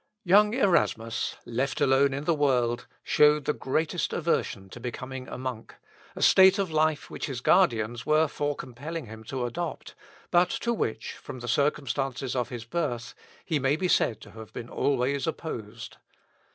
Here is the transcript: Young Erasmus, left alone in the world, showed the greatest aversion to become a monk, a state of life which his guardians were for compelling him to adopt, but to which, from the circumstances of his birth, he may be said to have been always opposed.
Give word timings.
Young 0.23 0.55
Erasmus, 0.55 1.35
left 1.45 1.79
alone 1.79 2.11
in 2.11 2.23
the 2.23 2.33
world, 2.33 2.87
showed 3.03 3.45
the 3.45 3.53
greatest 3.53 4.13
aversion 4.13 4.67
to 4.69 4.79
become 4.79 5.11
a 5.11 5.37
monk, 5.37 5.75
a 6.15 6.23
state 6.23 6.57
of 6.57 6.71
life 6.71 7.11
which 7.11 7.27
his 7.27 7.39
guardians 7.39 8.03
were 8.03 8.27
for 8.27 8.55
compelling 8.55 9.05
him 9.05 9.23
to 9.25 9.45
adopt, 9.45 9.93
but 10.31 10.49
to 10.61 10.73
which, 10.73 11.11
from 11.13 11.37
the 11.37 11.47
circumstances 11.47 12.35
of 12.35 12.49
his 12.49 12.65
birth, 12.65 13.13
he 13.45 13.59
may 13.59 13.75
be 13.75 13.87
said 13.87 14.19
to 14.21 14.31
have 14.31 14.51
been 14.53 14.69
always 14.69 15.27
opposed. 15.27 15.97